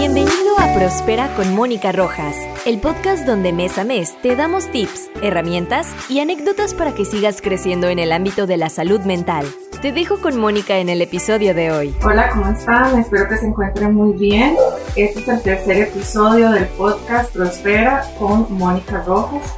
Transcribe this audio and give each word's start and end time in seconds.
Bienvenido 0.00 0.58
a 0.58 0.72
Prospera 0.72 1.28
con 1.36 1.54
Mónica 1.54 1.92
Rojas, 1.92 2.34
el 2.64 2.80
podcast 2.80 3.26
donde 3.26 3.52
mes 3.52 3.76
a 3.76 3.84
mes 3.84 4.16
te 4.22 4.34
damos 4.34 4.66
tips, 4.70 5.10
herramientas 5.22 5.94
y 6.08 6.20
anécdotas 6.20 6.72
para 6.72 6.94
que 6.94 7.04
sigas 7.04 7.42
creciendo 7.42 7.86
en 7.88 7.98
el 7.98 8.10
ámbito 8.10 8.46
de 8.46 8.56
la 8.56 8.70
salud 8.70 9.00
mental. 9.02 9.44
Te 9.82 9.92
dejo 9.92 10.18
con 10.22 10.38
Mónica 10.40 10.78
en 10.78 10.88
el 10.88 11.02
episodio 11.02 11.54
de 11.54 11.70
hoy. 11.70 11.94
Hola, 12.02 12.30
¿cómo 12.30 12.48
están? 12.48 12.98
Espero 12.98 13.28
que 13.28 13.36
se 13.36 13.48
encuentren 13.48 13.94
muy 13.94 14.14
bien. 14.14 14.56
Este 14.96 15.20
es 15.20 15.28
el 15.28 15.42
tercer 15.42 15.76
episodio 15.88 16.50
del 16.50 16.64
podcast 16.68 17.30
Prospera 17.34 18.02
con 18.18 18.46
Mónica 18.56 19.02
Rojas. 19.06 19.54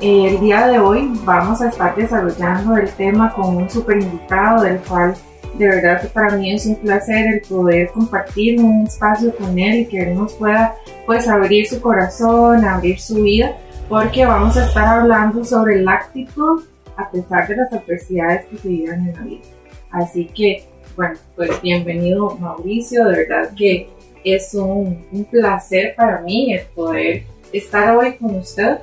El 0.00 0.40
día 0.40 0.66
de 0.66 0.80
hoy 0.80 1.12
vamos 1.22 1.60
a 1.60 1.68
estar 1.68 1.94
desarrollando 1.94 2.76
el 2.76 2.90
tema 2.94 3.32
con 3.34 3.56
un 3.56 3.70
super 3.70 4.02
invitado 4.02 4.64
del 4.64 4.78
cual 4.80 5.14
de 5.60 5.68
verdad 5.68 6.00
que 6.00 6.08
para 6.08 6.36
mí 6.36 6.54
es 6.54 6.64
un 6.64 6.76
placer 6.76 7.34
el 7.34 7.42
poder 7.42 7.90
compartir 7.90 8.58
un 8.58 8.86
espacio 8.86 9.36
con 9.36 9.58
él 9.58 9.80
y 9.80 9.86
que 9.86 9.98
él 9.98 10.14
nos 10.14 10.32
pueda 10.32 10.74
pues 11.04 11.28
abrir 11.28 11.66
su 11.66 11.82
corazón, 11.82 12.64
abrir 12.64 12.98
su 12.98 13.22
vida, 13.22 13.58
porque 13.86 14.24
vamos 14.24 14.56
a 14.56 14.66
estar 14.66 15.00
hablando 15.00 15.44
sobre 15.44 15.82
la 15.82 15.92
actitud 15.96 16.62
a 16.96 17.10
pesar 17.10 17.46
de 17.46 17.56
las 17.56 17.72
adversidades 17.74 18.46
que 18.46 18.56
se 18.56 18.68
viven 18.68 19.08
en 19.08 19.12
la 19.12 19.20
vida. 19.20 19.42
Así 19.90 20.24
que, 20.34 20.64
bueno, 20.96 21.18
pues 21.36 21.60
bienvenido 21.60 22.38
Mauricio, 22.38 23.04
de 23.04 23.18
verdad 23.18 23.50
que 23.54 23.90
es 24.24 24.54
un, 24.54 25.04
un 25.12 25.24
placer 25.26 25.94
para 25.94 26.22
mí 26.22 26.54
el 26.54 26.64
poder 26.74 27.24
estar 27.52 27.94
hoy 27.94 28.14
con 28.14 28.36
usted. 28.36 28.78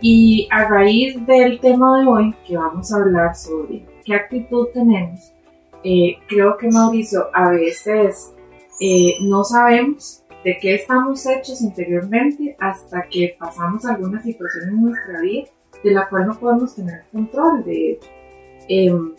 Y 0.00 0.48
a 0.50 0.68
raíz 0.68 1.24
del 1.26 1.60
tema 1.60 2.00
de 2.00 2.06
hoy, 2.08 2.34
que 2.44 2.56
vamos 2.56 2.92
a 2.92 2.96
hablar 2.96 3.36
sobre 3.36 3.84
qué 4.04 4.14
actitud 4.14 4.68
tenemos 4.74 5.32
eh, 5.84 6.18
creo 6.28 6.56
que 6.56 6.68
Mauricio, 6.68 7.28
a 7.32 7.50
veces 7.50 8.34
eh, 8.80 9.14
no 9.22 9.44
sabemos 9.44 10.24
de 10.44 10.58
qué 10.58 10.74
estamos 10.74 11.24
hechos 11.26 11.60
interiormente 11.62 12.56
hasta 12.60 13.02
que 13.08 13.36
pasamos 13.38 13.84
alguna 13.84 14.22
situación 14.22 14.70
en 14.70 14.82
nuestra 14.82 15.20
vida 15.20 15.48
de 15.82 15.90
la 15.92 16.08
cual 16.08 16.26
no 16.26 16.38
podemos 16.38 16.74
tener 16.74 17.04
control 17.12 17.64
de 17.64 18.00
em, 18.68 19.14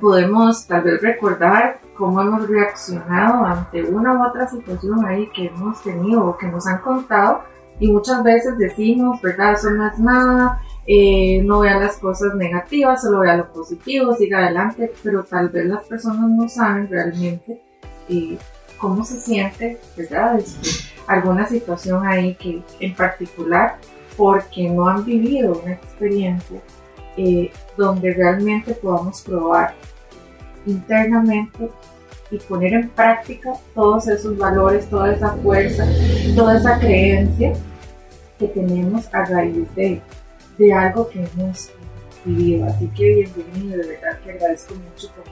podemos 0.00 0.66
tal 0.66 0.82
vez 0.82 1.02
recordar 1.02 1.80
cómo 1.96 2.20
hemos 2.20 2.48
reaccionado 2.48 3.44
ante 3.44 3.82
una 3.84 4.14
u 4.14 4.28
otra 4.28 4.46
situación 4.46 5.04
ahí 5.04 5.28
que 5.34 5.46
hemos 5.46 5.82
tenido 5.82 6.24
o 6.24 6.36
que 6.36 6.46
nos 6.46 6.66
han 6.66 6.80
contado 6.80 7.42
y 7.80 7.92
muchas 7.92 8.22
veces 8.24 8.58
decimos, 8.58 9.20
¿verdad? 9.22 9.52
Eso 9.52 9.70
no 9.70 9.86
es 9.86 9.98
nada, 9.98 10.60
eh, 10.90 11.42
no 11.44 11.60
vea 11.60 11.78
las 11.78 11.98
cosas 11.98 12.34
negativas, 12.34 13.02
solo 13.02 13.18
vea 13.18 13.36
lo 13.36 13.52
positivo, 13.52 14.14
siga 14.14 14.38
adelante, 14.38 14.90
pero 15.02 15.22
tal 15.22 15.50
vez 15.50 15.66
las 15.66 15.84
personas 15.84 16.30
no 16.30 16.48
saben 16.48 16.88
realmente 16.88 17.60
eh, 18.08 18.38
cómo 18.78 19.04
se 19.04 19.20
siente, 19.20 19.78
¿verdad? 19.98 20.38
Este, 20.38 20.88
alguna 21.06 21.46
situación 21.46 22.06
ahí 22.06 22.34
que 22.36 22.62
en 22.80 22.94
particular 22.94 23.76
porque 24.16 24.70
no 24.70 24.88
han 24.88 25.04
vivido 25.04 25.60
una 25.62 25.74
experiencia 25.74 26.58
eh, 27.18 27.52
donde 27.76 28.14
realmente 28.14 28.72
podamos 28.72 29.20
probar 29.20 29.74
internamente 30.64 31.68
y 32.30 32.38
poner 32.38 32.72
en 32.72 32.88
práctica 32.88 33.52
todos 33.74 34.08
esos 34.08 34.38
valores, 34.38 34.88
toda 34.88 35.12
esa 35.12 35.32
fuerza, 35.32 35.86
toda 36.34 36.56
esa 36.56 36.78
creencia 36.78 37.52
que 38.38 38.48
tenemos 38.48 39.06
a 39.12 39.26
raíz 39.26 39.66
de, 39.74 40.00
de 40.58 40.72
algo 40.72 41.08
que 41.08 41.24
hemos 41.24 41.70
vivido. 42.24 42.66
Así 42.66 42.88
que 42.88 43.14
bienvenido, 43.14 43.78
de 43.78 43.88
verdad 43.88 44.20
que 44.20 44.32
agradezco 44.32 44.74
mucho 44.74 45.10
por 45.12 45.24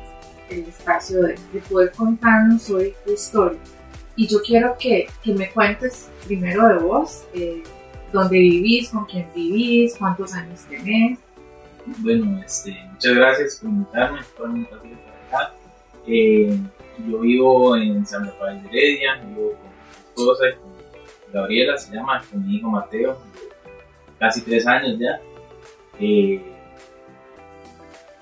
el 0.48 0.60
espacio 0.60 1.22
de, 1.22 1.36
poder 1.68 1.92
contarnos 1.92 2.70
hoy 2.70 2.94
tu 3.05 3.12
historia. 3.12 3.58
Y 4.14 4.28
yo 4.28 4.38
quiero 4.41 4.77
que, 4.78 5.08
que 5.22 5.34
me 5.34 5.50
cuentes 5.50 6.08
primero 6.24 6.68
de 6.68 6.78
vos, 6.78 7.24
eh, 7.34 7.62
dónde 8.12 8.38
vivís, 8.38 8.88
con 8.88 9.05
quién 9.05 9.27
vivís, 9.34 9.96
cuántos 9.98 10.33
años 10.33 10.60
tenés. 10.70 11.18
Bueno, 11.98 12.40
este, 12.44 12.77
muchas 12.92 13.14
gracias 13.14 13.56
por 13.56 13.70
invitarme, 13.70 14.20
por 14.36 14.48
invitarme 14.48 14.96
para 15.30 15.42
acá. 15.42 15.55
Eh, 16.06 16.56
yo 17.06 17.18
vivo 17.20 17.77
en 17.77 18.06
San 18.06 18.24
Rafael 18.24 18.62
de 18.62 18.68
Heredia, 18.68 19.22
vivo 19.27 19.52
con 19.52 19.68
mi 19.68 20.08
esposa 20.08 20.45
con 20.62 21.33
Gabriela, 21.33 21.77
se 21.77 21.95
llama, 21.95 22.22
con 22.30 22.46
mi 22.46 22.56
hijo 22.56 22.70
Mateo, 22.70 23.18
casi 24.18 24.42
tres 24.42 24.66
años 24.66 24.98
ya. 24.98 25.20
Eh, 25.98 26.42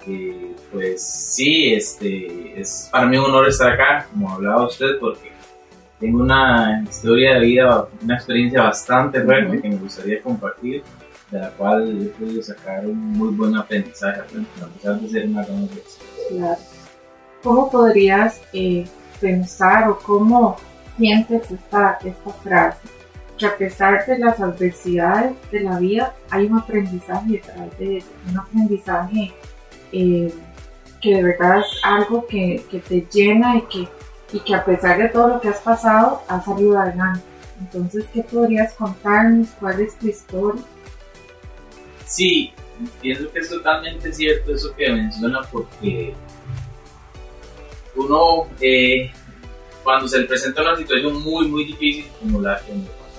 eh, 0.06 0.54
pues 0.70 1.02
sí, 1.02 1.74
este, 1.74 2.60
es 2.60 2.88
para 2.92 3.06
mí 3.06 3.16
un 3.16 3.24
honor 3.24 3.48
estar 3.48 3.72
acá, 3.72 4.06
como 4.10 4.30
hablaba 4.30 4.66
usted, 4.66 4.98
porque 5.00 5.32
tengo 5.98 6.22
una 6.22 6.82
historia 6.88 7.34
de 7.34 7.40
vida, 7.40 7.88
una 8.02 8.14
experiencia 8.14 8.62
bastante 8.62 9.22
fuerte 9.22 9.62
que 9.62 9.68
me 9.68 9.76
gustaría 9.76 10.20
compartir, 10.20 10.82
de 11.30 11.38
la 11.38 11.50
cual 11.50 12.02
he 12.02 12.06
podido 12.10 12.42
sacar 12.42 12.86
un 12.86 12.98
muy 13.12 13.28
buen 13.28 13.56
aprendizaje, 13.56 14.20
a 14.20 14.66
pesar 14.66 15.00
de 15.00 15.08
ser 15.08 15.26
una 15.26 15.44
gran 15.44 15.68
Claro. 16.28 16.60
¿Cómo 17.42 17.70
podrías 17.70 18.40
eh, 18.52 18.86
pensar 19.20 19.88
o 19.88 19.98
cómo 19.98 20.56
sientes 20.96 21.50
esta, 21.50 21.98
esta 22.04 22.30
frase? 22.30 23.03
Que 23.38 23.46
a 23.46 23.56
pesar 23.56 24.06
de 24.06 24.18
las 24.18 24.40
adversidades 24.40 25.32
de 25.50 25.60
la 25.60 25.78
vida, 25.78 26.14
hay 26.30 26.46
un 26.46 26.58
aprendizaje 26.58 27.32
detrás 27.32 27.78
de 27.78 27.98
eso, 27.98 28.08
un 28.28 28.38
aprendizaje 28.38 29.32
eh, 29.92 30.32
que 31.00 31.16
de 31.16 31.22
verdad 31.22 31.60
es 31.60 31.80
algo 31.82 32.26
que, 32.26 32.64
que, 32.70 32.78
te 32.80 33.06
llena 33.12 33.56
y 33.56 33.62
que, 33.62 33.88
y 34.32 34.40
que 34.40 34.54
a 34.54 34.64
pesar 34.64 34.98
de 34.98 35.08
todo 35.08 35.28
lo 35.28 35.40
que 35.40 35.48
has 35.48 35.60
pasado, 35.60 36.22
has 36.28 36.44
salido 36.44 36.78
adelante. 36.78 37.22
Entonces, 37.60 38.04
¿qué 38.12 38.22
podrías 38.22 38.72
contarnos? 38.74 39.48
¿Cuál 39.60 39.80
es 39.80 39.98
tu 39.98 40.08
historia? 40.08 40.62
Sí, 42.06 42.52
pienso 43.00 43.30
que 43.30 43.40
es 43.40 43.48
totalmente 43.48 44.12
cierto 44.12 44.54
eso 44.54 44.74
que 44.74 44.90
menciona 44.90 45.40
porque 45.50 46.14
uno 47.96 48.48
eh, 48.60 49.10
cuando 49.82 50.08
se 50.08 50.18
le 50.18 50.26
presenta 50.26 50.62
una 50.62 50.76
situación 50.76 51.22
muy 51.22 51.46
muy 51.46 51.64
difícil 51.64 52.06
como 52.20 52.40
la 52.40 52.60
que 52.60 52.72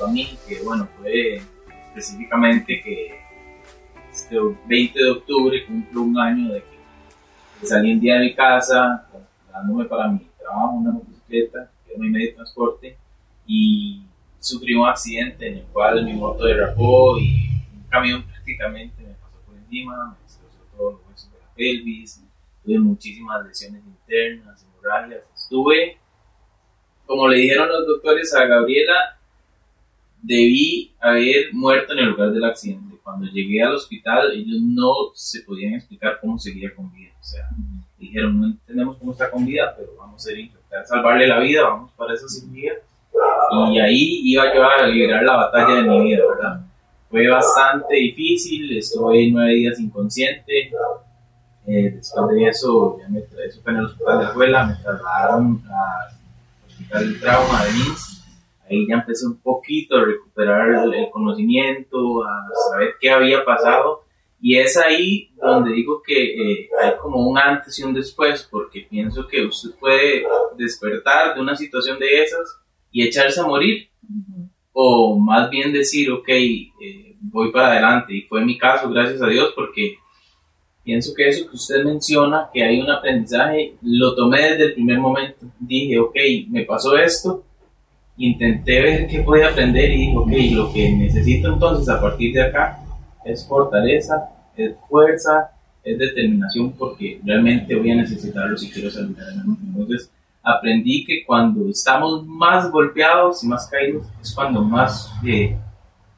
mí, 0.08 0.38
que 0.48 0.62
bueno, 0.62 0.88
fue 0.98 1.42
específicamente 1.88 2.82
que 2.82 3.20
este 4.12 4.38
20 4.68 5.00
de 5.00 5.12
octubre 5.12 5.66
cumplo 5.66 6.02
un 6.02 6.20
año 6.20 6.54
de 6.54 6.64
que 7.60 7.66
salí 7.66 7.94
un 7.94 8.00
día 8.00 8.16
de 8.16 8.26
mi 8.26 8.36
casa, 8.36 9.08
dándome 9.52 9.86
para 9.86 10.10
mi 10.10 10.20
trabajo 10.38 10.74
una 10.74 10.92
motocicleta, 10.92 11.72
que 11.86 11.94
era 11.94 12.02
mi 12.02 12.10
medio 12.10 12.28
de 12.28 12.34
transporte, 12.34 12.98
y 13.48 14.04
sufrí 14.40 14.76
un 14.76 14.88
accidente 14.88 15.48
en 15.48 15.58
el 15.58 15.64
cual 15.66 16.04
mi 16.06 16.14
moto 16.14 16.46
derrapó 16.46 17.18
y 17.18 17.50
un 17.74 17.84
camión 17.90 18.24
prácticamente 18.24 19.02
me 19.02 19.14
pasó 19.16 19.38
por 19.46 19.58
encima, 19.58 20.18
me 20.18 20.24
destrozó 20.24 20.60
todos 20.76 20.94
los 20.94 21.08
huesos 21.10 21.32
de 21.32 21.40
la 21.40 21.54
pelvis, 21.56 22.24
tuve 22.64 22.80
muchísimas 22.80 23.46
lesiones 23.46 23.82
internas, 23.86 24.64
hemorragias, 24.64 25.22
estuve, 25.34 25.98
como 27.06 27.28
le 27.28 27.40
dijeron 27.40 27.70
los 27.70 27.88
doctores 27.88 28.34
a 28.36 28.46
Gabriela, 28.46 29.15
debí 30.26 30.92
haber 31.00 31.54
muerto 31.54 31.94
en 31.94 32.00
el 32.00 32.10
lugar 32.10 32.32
del 32.32 32.44
accidente. 32.44 32.96
Cuando 33.04 33.28
llegué 33.28 33.62
al 33.62 33.76
hospital, 33.76 34.32
ellos 34.34 34.60
no 34.62 34.94
se 35.14 35.42
podían 35.42 35.76
explicar 35.76 36.18
cómo 36.20 36.40
seguía 36.40 36.74
con 36.74 36.92
vida. 36.92 37.12
O 37.22 37.24
sea, 37.24 37.48
dijeron, 38.00 38.42
no 38.42 38.48
entendemos 38.48 38.98
cómo 38.98 39.12
está 39.12 39.30
con 39.30 39.46
vida, 39.46 39.74
pero 39.78 39.96
vamos 39.98 40.26
a 40.26 40.32
intentar 40.34 40.86
salvarle 40.88 41.28
la 41.28 41.40
vida, 41.40 41.64
vamos 41.64 41.92
para 41.92 42.16
esa 42.16 42.28
cirugía. 42.28 42.74
Y 43.72 43.80
ahí 43.80 44.22
iba 44.24 44.54
yo 44.54 44.68
a 44.68 44.88
liberar 44.88 45.24
la 45.24 45.36
batalla 45.36 45.76
de 45.76 45.84
mi 45.84 46.04
vida, 46.06 46.24
¿verdad? 46.28 46.62
Fue 47.10 47.28
bastante 47.28 47.96
difícil, 47.96 48.78
estuve 48.78 49.30
nueve 49.32 49.54
días 49.54 49.80
inconsciente. 49.80 50.72
Eh, 51.68 51.92
después 51.96 52.36
de 52.36 52.48
eso, 52.48 52.98
ya 53.00 53.08
me, 53.10 53.20
eso 53.20 53.62
fue 53.64 53.72
en 53.72 53.80
el 53.80 53.86
hospital 53.86 54.18
de 54.18 54.24
la 54.24 54.30
escuela, 54.30 54.66
me 54.66 54.76
trasladaron 54.76 55.64
al 55.68 56.68
hospital 56.68 57.14
de 57.14 57.20
trauma 57.20 57.66
de 57.66 57.72
Minsk 57.72 58.15
ya 58.88 58.96
empecé 58.96 59.26
un 59.26 59.40
poquito 59.42 59.98
a 59.98 60.06
recuperar 60.06 60.94
el, 60.94 61.10
conocimiento, 61.12 62.24
a 62.24 62.44
saber 62.72 62.96
qué 63.00 63.10
había 63.10 63.46
pasado. 63.46 64.04
Y 64.42 64.58
es 64.58 64.78
ahí 64.78 65.32
donde 65.42 65.74
digo 65.74 66.02
que 66.06 66.24
eh, 66.34 66.70
hay 66.82 66.92
como 67.02 67.28
un 67.28 67.38
antes 67.38 67.80
y 67.80 67.84
un 67.84 67.94
después, 67.94 68.48
porque 68.50 68.86
pienso 68.90 69.28
que 69.28 69.46
usted 69.46 69.72
puede 69.80 70.24
despertar 70.58 71.36
de 71.36 71.42
una 71.42 71.56
situación 71.56 71.98
de 72.00 72.24
esas 72.24 72.62
y 72.92 73.04
echarse 73.04 73.40
a 73.40 73.48
morir, 73.48 73.90
o 74.72 75.18
más 75.18 75.50
bien 75.50 75.72
decir, 75.74 76.12
ok, 76.12 76.30
eh, 76.30 77.16
voy 77.20 77.52
para 77.52 77.72
adelante. 77.72 78.14
Y 78.14 78.22
fue 78.24 78.44
mi 78.44 78.58
caso, 78.58 78.90
gracias 78.90 79.22
a 79.22 79.28
Dios, 79.28 79.54
porque 79.56 79.98
pienso 80.84 81.14
que 81.16 81.28
eso 81.28 81.50
que 81.50 81.56
usted 81.56 81.84
menciona, 81.84 82.50
que 82.54 82.64
hay 82.64 82.80
un 82.80 82.90
aprendizaje, 82.90 83.76
lo 83.82 84.16
tomé 84.16 84.52
desde 84.52 84.66
el 84.66 84.74
primer 84.74 85.00
momento. 85.00 85.48
Dije, 85.60 86.00
ok, 86.00 86.16
me 86.50 86.64
pasó 86.66 86.96
esto, 86.96 87.45
intenté 88.18 88.82
ver 88.82 89.08
qué 89.08 89.22
podía 89.22 89.50
aprender 89.50 89.92
y 89.92 89.98
dije, 89.98 90.16
ok, 90.16 90.32
lo 90.54 90.74
que 90.74 90.92
necesito 90.92 91.54
entonces 91.54 91.90
a 91.90 92.00
partir 92.00 92.34
de 92.34 92.44
acá 92.44 92.80
es 93.24 93.46
fortaleza, 93.46 94.30
es 94.56 94.74
fuerza, 94.88 95.52
es 95.84 95.98
determinación 95.98 96.72
porque 96.74 97.20
realmente 97.24 97.76
voy 97.76 97.92
a 97.92 97.96
necesitarlo 97.96 98.58
si 98.58 98.72
quiero 98.72 98.90
salir 98.90 99.18
adelante. 99.20 99.62
Entonces, 99.66 100.10
aprendí 100.42 101.06
que 101.06 101.26
cuando 101.26 101.70
estamos 101.70 102.26
más 102.26 102.72
golpeados 102.72 103.44
y 103.44 103.48
más 103.48 103.68
caídos 103.68 104.06
es 104.22 104.34
cuando 104.34 104.64
más 104.64 105.12
eh, 105.26 105.58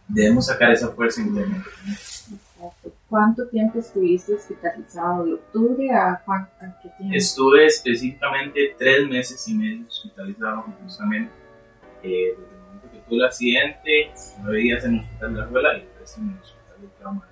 debemos 0.08 0.46
sacar 0.46 0.72
esa 0.72 0.90
fuerza 0.90 1.22
interna. 1.22 1.64
¿Cuánto 3.10 3.48
tiempo 3.48 3.80
estuviste 3.80 4.34
hospitalizado? 4.34 5.26
¿De 5.26 5.34
octubre 5.36 5.92
a, 5.92 6.22
cuánto, 6.26 6.50
qué 6.84 6.90
tiempo? 6.98 7.16
Estuve 7.16 7.66
específicamente 7.66 8.76
tres 8.78 9.08
meses 9.08 9.48
y 9.48 9.54
medio 9.54 9.88
hospitalizado, 9.88 10.66
justamente. 10.84 11.47
Eh, 12.04 12.36
desde 12.38 12.56
el 12.56 12.62
momento 12.62 12.92
que 12.92 12.98
tuve 13.00 13.18
el 13.18 13.26
accidente, 13.26 14.12
nueve 14.42 14.58
días 14.60 14.86
en 14.86 14.96
el 14.96 15.00
hospital 15.02 15.34
de 15.34 15.40
la 15.40 15.46
escuela 15.46 15.78
y 15.78 15.88
tres 15.98 16.18
en 16.18 16.30
el 16.30 16.42
hospital 16.42 16.82
de 16.82 16.88
trauma. 17.00 17.28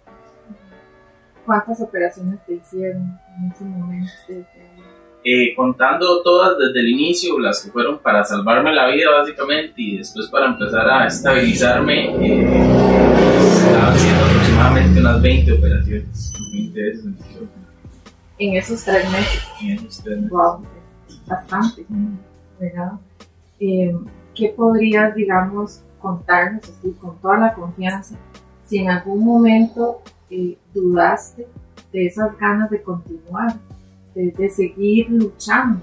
¿Cuántas 1.46 1.82
operaciones 1.82 2.46
te 2.46 2.54
hicieron 2.56 3.20
en 3.38 3.52
ese 3.52 3.64
momento? 3.64 4.12
Eh, 5.24 5.56
contando 5.56 6.22
todas 6.22 6.58
desde 6.58 6.80
el 6.80 6.90
inicio, 6.90 7.40
las 7.40 7.64
que 7.64 7.72
fueron 7.72 8.00
para 8.00 8.24
salvarme 8.24 8.74
la 8.74 8.88
vida 8.90 9.10
básicamente 9.12 9.74
y 9.78 9.98
después 9.98 10.28
para 10.28 10.48
empezar 10.48 10.88
a 10.90 11.08
estabilizarme, 11.08 12.06
eh, 12.06 12.48
haciendo 13.82 14.26
aproximadamente 14.26 15.00
unas 15.00 15.22
20 15.22 15.52
operaciones, 15.54 16.34
20 16.54 16.82
veces 16.82 17.06
en 18.38 18.56
esos 18.56 18.84
tres 18.84 19.10
meses. 19.12 19.44
En 19.62 19.72
esos 19.72 20.04
tres 20.04 20.18
meses. 20.18 20.30
Wow, 20.30 20.62
bastante, 21.26 21.86
¿verdad? 22.60 22.92
Eh, 23.60 23.96
¿Qué 24.36 24.50
podrías, 24.50 25.16
digamos, 25.16 25.82
contarnos 26.02 26.72
con 27.00 27.18
toda 27.20 27.38
la 27.38 27.54
confianza, 27.54 28.16
si 28.66 28.80
en 28.80 28.90
algún 28.90 29.24
momento 29.24 30.02
eh, 30.30 30.58
dudaste 30.74 31.48
de 31.92 32.06
esas 32.08 32.38
ganas 32.38 32.70
de 32.70 32.82
continuar? 32.82 33.56
de, 34.16 34.50
seguir 34.50 35.10
luchando. 35.10 35.82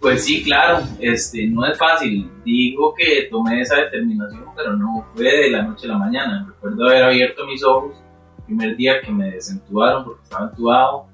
Pues 0.00 0.24
sí, 0.24 0.42
claro, 0.44 0.84
este, 1.00 1.46
no 1.46 1.66
es 1.66 1.76
fácil. 1.76 2.30
Digo 2.44 2.94
que 2.94 3.28
tomé 3.30 3.60
esa 3.62 3.76
determinación, 3.76 4.44
pero 4.54 4.76
no 4.76 5.04
fue 5.14 5.24
de 5.24 5.50
la 5.50 5.62
noche 5.62 5.86
a 5.86 5.92
la 5.92 5.98
mañana. 5.98 6.46
Recuerdo 6.46 6.86
haber 6.86 7.02
abierto 7.04 7.46
mis 7.46 7.64
ojos 7.64 7.96
el 8.38 8.44
primer 8.44 8.76
día 8.76 9.00
que 9.00 9.10
me 9.10 9.30
desentubaron 9.32 10.04
porque 10.04 10.22
estaba 10.22 10.50
entubado 10.50 11.06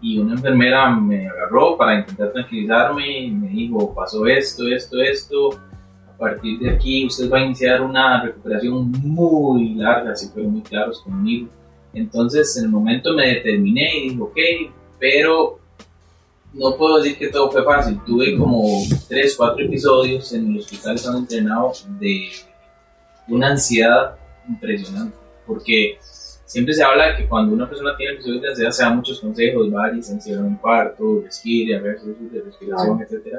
y 0.00 0.18
una 0.18 0.32
enfermera 0.32 0.88
me 0.88 1.28
agarró 1.28 1.76
para 1.76 2.00
intentar 2.00 2.32
tranquilizarme 2.32 3.24
y 3.24 3.30
me 3.32 3.48
dijo, 3.48 3.94
pasó 3.94 4.26
esto, 4.26 4.66
esto, 4.68 4.98
esto. 5.02 5.60
A 6.20 6.24
partir 6.24 6.58
de 6.58 6.68
aquí 6.68 7.06
usted 7.06 7.30
va 7.30 7.38
a 7.38 7.44
iniciar 7.46 7.80
una 7.80 8.22
recuperación 8.22 8.92
muy 8.92 9.74
larga, 9.74 10.14
si 10.14 10.28
fueron 10.28 10.52
muy 10.52 10.60
claros 10.60 11.00
conmigo. 11.00 11.48
Entonces 11.94 12.54
en 12.58 12.64
el 12.64 12.70
momento 12.70 13.14
me 13.14 13.26
determiné 13.26 13.96
y 13.96 14.10
dije, 14.10 14.20
ok, 14.20 14.36
pero 14.98 15.58
no 16.52 16.76
puedo 16.76 16.98
decir 16.98 17.16
que 17.16 17.28
todo 17.28 17.50
fue 17.50 17.64
fácil. 17.64 17.98
Tuve 18.04 18.36
como 18.36 18.82
tres, 19.08 19.34
cuatro 19.34 19.64
episodios 19.64 20.30
en 20.34 20.52
el 20.52 20.58
hospital 20.58 20.96
estando 20.96 21.20
entrenado 21.20 21.72
de 21.98 22.28
una 23.26 23.52
ansiedad 23.52 24.14
impresionante, 24.46 25.16
porque 25.46 25.98
siempre 26.50 26.74
se 26.74 26.82
habla 26.82 27.12
de 27.12 27.16
que 27.16 27.28
cuando 27.28 27.54
una 27.54 27.68
persona 27.68 27.96
tiene 27.96 28.14
episodios 28.14 28.42
de 28.42 28.48
ansiedad 28.48 28.70
se 28.72 28.82
dan 28.82 28.96
muchos 28.96 29.20
consejos, 29.20 29.70
varios, 29.70 30.10
encierra 30.10 30.40
en 30.40 30.46
un 30.46 30.56
cuarto, 30.56 31.22
respire, 31.22 31.76
a 31.76 31.80
ver 31.80 32.00
de 32.00 32.42
respiración, 32.42 33.00
etc. 33.00 33.36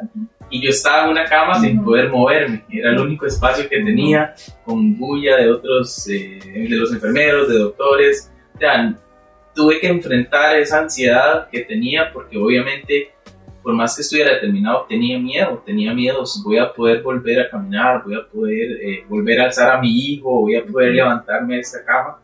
Y 0.49 0.63
yo 0.63 0.69
estaba 0.69 1.03
en 1.03 1.11
una 1.11 1.25
cama 1.25 1.59
sin 1.59 1.83
poder 1.83 2.09
moverme, 2.09 2.63
era 2.69 2.91
el 2.91 2.99
único 2.99 3.25
espacio 3.25 3.67
que 3.67 3.83
tenía, 3.83 4.33
con 4.63 4.97
bulla 4.97 5.35
de 5.35 5.51
otros, 5.51 6.07
eh, 6.07 6.39
de 6.69 6.77
los 6.77 6.93
enfermeros, 6.93 7.49
de 7.49 7.59
doctores, 7.59 8.31
o 8.55 8.57
sea, 8.59 8.95
tuve 9.53 9.81
que 9.81 9.87
enfrentar 9.87 10.57
esa 10.57 10.79
ansiedad 10.79 11.49
que 11.49 11.61
tenía 11.65 12.13
porque 12.13 12.37
obviamente 12.37 13.11
por 13.61 13.73
más 13.73 13.95
que 13.95 14.01
estuviera 14.03 14.33
determinado 14.33 14.85
tenía 14.87 15.19
miedo, 15.19 15.61
tenía 15.65 15.93
miedo, 15.93 16.23
voy 16.45 16.57
a 16.57 16.71
poder 16.71 17.01
volver 17.01 17.41
a 17.41 17.49
caminar, 17.49 18.03
voy 18.03 18.15
a 18.15 18.25
poder 18.25 18.71
eh, 18.81 19.05
volver 19.07 19.41
a 19.41 19.45
alzar 19.45 19.75
a 19.75 19.81
mi 19.81 19.89
hijo, 19.89 20.41
voy 20.41 20.55
a 20.55 20.65
poder 20.65 20.93
levantarme 20.93 21.55
de 21.55 21.59
esta 21.59 21.83
cama. 21.85 22.20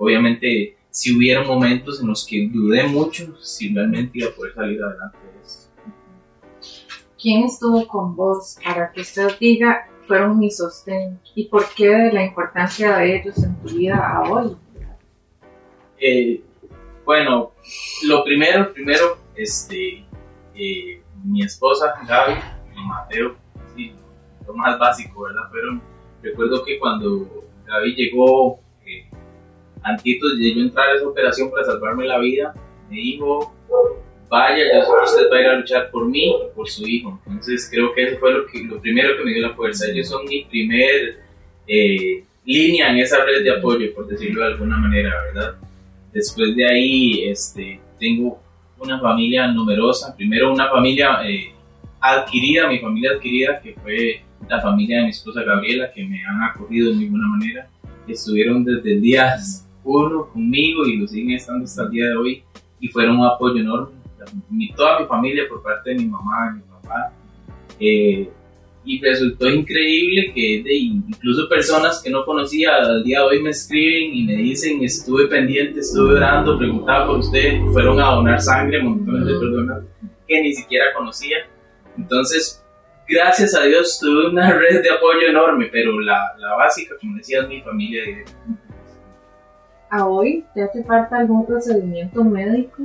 Obviamente 0.00 0.78
si 0.88 1.14
hubiera 1.14 1.44
momentos 1.44 2.00
en 2.00 2.08
los 2.08 2.26
que 2.26 2.48
dudé 2.50 2.84
mucho 2.84 3.36
si 3.38 3.72
realmente 3.74 4.18
iba 4.18 4.30
a 4.30 4.32
poder 4.32 4.54
salir 4.54 4.82
adelante 4.82 5.18
de 5.18 5.42
esto. 5.42 5.70
¿Quién 7.20 7.44
estuvo 7.44 7.86
con 7.86 8.16
vos 8.16 8.56
para 8.64 8.90
que 8.90 9.02
usted 9.02 9.28
diga 9.38 9.86
fueron 10.06 10.38
mi 10.38 10.50
sostén 10.50 11.20
y 11.34 11.48
por 11.48 11.68
qué 11.74 11.88
de 11.88 12.12
la 12.12 12.24
importancia 12.24 12.96
de 12.96 13.16
ellos 13.16 13.44
en 13.44 13.54
tu 13.60 13.68
vida 13.68 13.96
a 13.96 14.22
hoy? 14.22 14.56
Eh, 15.98 16.42
bueno, 17.04 17.52
lo 18.06 18.24
primero, 18.24 18.72
primero, 18.72 19.18
este, 19.36 20.06
eh, 20.54 21.02
mi 21.22 21.42
esposa 21.42 21.92
Gaby 22.08 22.40
y 22.74 22.88
Mateo, 22.88 23.36
sí, 23.76 23.92
lo 24.46 24.54
más 24.54 24.78
básico, 24.78 25.24
¿verdad? 25.24 25.42
Pero 25.52 25.78
recuerdo 26.22 26.64
que 26.64 26.78
cuando 26.78 27.44
Gaby 27.66 27.94
llegó, 27.94 28.60
eh, 28.86 29.06
antes 29.82 30.04
de 30.04 30.54
yo 30.54 30.60
entrar 30.60 30.90
a 30.90 30.94
esa 30.96 31.08
operación 31.08 31.50
para 31.50 31.64
salvarme 31.64 32.06
la 32.06 32.18
vida, 32.18 32.54
me 32.88 32.96
dijo, 32.96 33.54
vaya, 34.28 34.64
yo 34.72 34.82
sé 34.82 34.88
que 34.88 35.04
usted 35.04 35.30
va 35.32 35.36
a 35.36 35.40
ir 35.40 35.46
a 35.48 35.56
luchar 35.56 35.90
por 35.90 36.06
mí 36.06 36.28
y 36.28 36.54
por 36.54 36.68
su 36.68 36.86
hijo. 36.86 37.20
Entonces 37.26 37.68
creo 37.70 37.92
que 37.92 38.04
eso 38.04 38.18
fue 38.18 38.32
lo, 38.32 38.46
que, 38.46 38.62
lo 38.64 38.80
primero 38.80 39.16
que 39.16 39.24
me 39.24 39.32
dio 39.32 39.48
la 39.48 39.54
fuerza. 39.54 39.90
Ellos 39.90 40.08
son 40.08 40.24
mi 40.24 40.44
primer 40.44 41.18
eh, 41.66 42.24
línea 42.44 42.90
en 42.90 42.98
esa 42.98 43.24
red 43.24 43.42
de 43.42 43.50
apoyo, 43.50 43.92
por 43.94 44.06
decirlo 44.06 44.40
de 44.40 44.46
alguna 44.52 44.76
manera, 44.76 45.12
¿verdad? 45.32 45.56
Después 46.12 46.54
de 46.56 46.66
ahí, 46.66 47.28
este, 47.28 47.80
tengo 47.98 48.40
una 48.78 49.00
familia 49.00 49.46
numerosa. 49.48 50.16
Primero 50.16 50.52
una 50.52 50.68
familia 50.68 51.20
eh, 51.28 51.52
adquirida, 52.00 52.68
mi 52.68 52.78
familia 52.78 53.12
adquirida, 53.12 53.60
que 53.60 53.74
fue 53.74 54.22
la 54.48 54.60
familia 54.60 54.98
de 54.98 55.04
mi 55.04 55.10
esposa 55.10 55.42
Gabriela, 55.42 55.92
que 55.92 56.04
me 56.04 56.24
han 56.24 56.42
acogido 56.42 56.90
de 56.90 56.96
muy 56.96 57.06
buena 57.06 57.26
manera. 57.28 57.68
Estuvieron 58.08 58.64
desde 58.64 58.94
el 58.94 59.02
día 59.02 59.34
uno 59.84 60.28
conmigo 60.32 60.86
y 60.86 60.96
lo 60.96 61.06
siguen 61.06 61.36
estando 61.36 61.64
hasta 61.64 61.84
el 61.84 61.90
día 61.90 62.06
de 62.06 62.16
hoy 62.16 62.42
y 62.80 62.88
fueron 62.88 63.18
un 63.18 63.26
apoyo 63.26 63.60
enorme. 63.60 63.94
toda 64.76 65.00
mi 65.00 65.06
familia 65.06 65.44
por 65.48 65.62
parte 65.62 65.90
de 65.90 65.96
mi 65.96 66.06
mamá, 66.06 66.52
mi 66.54 66.62
papá, 66.62 67.12
eh, 67.78 68.30
y 68.84 69.00
resultó 69.00 69.48
increíble 69.48 70.32
que 70.34 70.62
de, 70.62 70.74
incluso 70.74 71.48
personas 71.48 72.02
que 72.02 72.10
no 72.10 72.24
conocía 72.24 72.76
al 72.76 73.04
día 73.04 73.20
de 73.20 73.24
hoy 73.24 73.42
me 73.42 73.50
escriben 73.50 74.16
y 74.16 74.24
me 74.24 74.34
dicen 74.36 74.82
estuve 74.82 75.26
pendiente, 75.26 75.80
estuve 75.80 76.16
orando, 76.16 76.58
preguntaba 76.58 77.06
por 77.06 77.18
usted, 77.18 77.60
fueron 77.72 78.00
a 78.00 78.14
donar 78.14 78.40
sangre, 78.40 78.82
montones 78.82 79.26
de 79.26 79.32
personas 79.38 79.82
que 80.26 80.42
ni 80.42 80.54
siquiera 80.54 80.86
conocía. 80.96 81.38
Entonces, 81.98 82.64
gracias 83.06 83.54
a 83.54 83.64
Dios 83.64 83.98
tuve 84.00 84.30
una 84.30 84.52
red 84.52 84.82
de 84.82 84.90
apoyo 84.90 85.28
enorme, 85.28 85.68
pero 85.70 86.00
la, 86.00 86.32
la 86.38 86.54
básica, 86.54 86.94
como 87.00 87.16
decía, 87.16 87.42
es 87.42 87.48
mi 87.48 87.60
familia 87.60 88.02
¿A 89.90 90.06
hoy 90.06 90.44
te 90.54 90.62
hace 90.62 90.84
falta 90.84 91.18
algún 91.18 91.44
procedimiento 91.46 92.22
médico 92.22 92.84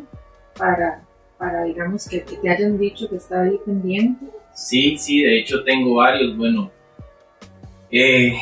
para, 0.58 1.04
para 1.38 1.64
digamos, 1.64 2.08
que, 2.08 2.24
que 2.24 2.38
te 2.38 2.50
hayan 2.50 2.78
dicho 2.78 3.08
que 3.10 3.18
está 3.18 3.44
ahí 3.44 3.60
pendiente? 3.66 4.26
Sí, 4.54 4.98
sí, 4.98 5.22
de 5.22 5.40
hecho 5.40 5.64
tengo 5.64 5.96
varios. 5.96 6.36
Bueno, 6.36 6.72
eh, 7.92 8.38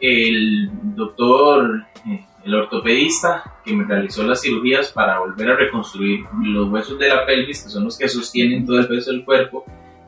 el 0.00 0.70
doctor, 0.94 1.84
eh, 2.08 2.24
el 2.44 2.54
ortopedista 2.54 3.42
que 3.64 3.74
me 3.74 3.84
realizó 3.84 4.22
las 4.22 4.40
cirugías 4.40 4.92
para 4.92 5.18
volver 5.18 5.50
a 5.50 5.56
reconstruir 5.56 6.24
los 6.42 6.68
huesos 6.70 6.98
de 6.98 7.08
la 7.08 7.26
pelvis, 7.26 7.64
que 7.64 7.68
son 7.68 7.84
los 7.84 7.98
que 7.98 8.08
sostienen 8.08 8.64
todo 8.64 8.78
el 8.78 8.88
peso 8.88 9.10
del 9.10 9.24
cuerpo, 9.24 9.64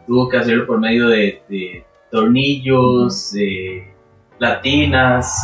tuvo 0.06 0.28
que 0.28 0.36
hacerlo 0.36 0.66
por 0.66 0.78
medio 0.78 1.08
de, 1.08 1.84
tornillos, 2.10 3.32
de 3.32 3.92
platinas, 4.38 5.36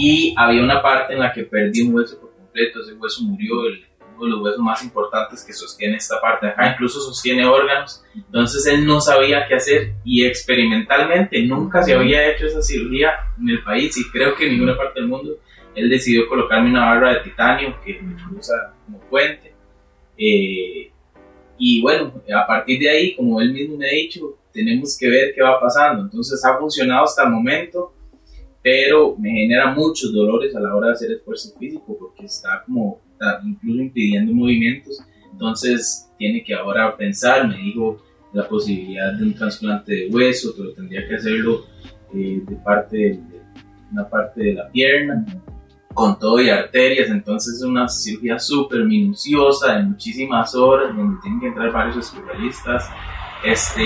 y 0.00 0.34
había 0.34 0.62
una 0.62 0.80
parte 0.80 1.12
en 1.12 1.20
la 1.20 1.30
que 1.30 1.44
perdí 1.44 1.82
un 1.82 1.94
hueso 1.94 2.18
por 2.18 2.34
completo, 2.34 2.80
ese 2.80 2.94
hueso 2.94 3.22
murió, 3.22 3.66
el, 3.66 3.80
de 3.80 4.28
los 4.28 4.40
huesos 4.40 4.60
más 4.60 4.82
importantes 4.82 5.44
que 5.44 5.52
sostiene 5.52 5.96
esta 5.96 6.18
parte 6.20 6.46
acá, 6.46 6.72
incluso 6.72 7.00
sostiene 7.00 7.46
órganos. 7.46 8.02
Entonces 8.14 8.66
él 8.66 8.86
no 8.86 9.00
sabía 9.00 9.46
qué 9.46 9.56
hacer 9.56 9.92
y 10.02 10.24
experimentalmente 10.24 11.42
nunca 11.42 11.82
se 11.82 11.94
había 11.94 12.30
hecho 12.30 12.46
esa 12.46 12.62
cirugía 12.62 13.10
en 13.38 13.50
el 13.50 13.62
país 13.62 13.94
y 13.98 14.10
creo 14.10 14.34
que 14.34 14.46
en 14.46 14.52
ninguna 14.52 14.76
parte 14.76 15.00
del 15.00 15.08
mundo. 15.08 15.36
Él 15.74 15.88
decidió 15.88 16.26
colocarme 16.28 16.70
una 16.70 16.86
barra 16.86 17.14
de 17.14 17.20
titanio 17.20 17.78
que 17.84 18.00
me 18.00 18.14
usa 18.36 18.74
como 18.86 19.00
puente. 19.00 19.54
Eh, 20.16 20.90
y 21.58 21.82
bueno, 21.82 22.12
a 22.34 22.46
partir 22.46 22.80
de 22.80 22.88
ahí, 22.88 23.14
como 23.14 23.40
él 23.40 23.52
mismo 23.52 23.76
me 23.76 23.86
ha 23.86 23.92
dicho, 23.92 24.38
tenemos 24.52 24.96
que 24.98 25.08
ver 25.08 25.34
qué 25.34 25.42
va 25.42 25.60
pasando. 25.60 26.02
Entonces 26.02 26.42
ha 26.44 26.58
funcionado 26.58 27.04
hasta 27.04 27.24
el 27.24 27.30
momento, 27.30 27.92
pero 28.62 29.16
me 29.18 29.30
genera 29.30 29.74
muchos 29.74 30.12
dolores 30.12 30.54
a 30.54 30.60
la 30.60 30.74
hora 30.74 30.88
de 30.88 30.92
hacer 30.94 31.12
esfuerzo 31.12 31.56
físico 31.58 31.96
porque 31.98 32.26
está 32.26 32.62
como 32.66 33.00
incluso 33.44 33.80
impidiendo 33.82 34.32
movimientos. 34.32 35.00
Entonces 35.32 36.10
tiene 36.18 36.42
que 36.44 36.54
ahora 36.54 36.96
pensar, 36.96 37.48
me 37.48 37.56
dijo, 37.56 38.02
la 38.32 38.46
posibilidad 38.48 39.12
de 39.14 39.24
un 39.24 39.34
trasplante 39.34 39.92
de 39.92 40.08
hueso, 40.08 40.52
pero 40.56 40.72
tendría 40.72 41.06
que 41.08 41.16
hacerlo 41.16 41.64
eh, 42.14 42.42
de 42.46 42.56
parte 42.56 42.96
de, 42.96 43.20
una 43.90 44.08
parte 44.08 44.42
de 44.42 44.54
la 44.54 44.70
pierna, 44.70 45.24
con 45.92 46.16
todo 46.18 46.40
y 46.40 46.48
arterias, 46.48 47.10
entonces 47.10 47.56
es 47.56 47.62
una 47.62 47.88
cirugía 47.88 48.38
súper 48.38 48.84
minuciosa, 48.84 49.76
de 49.76 49.82
muchísimas 49.82 50.54
horas, 50.54 50.96
donde 50.96 51.20
tienen 51.22 51.40
que 51.40 51.46
entrar 51.48 51.72
varios 51.72 51.96
especialistas. 51.96 52.88
este, 53.44 53.82